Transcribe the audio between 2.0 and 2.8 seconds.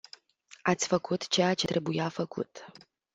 făcut.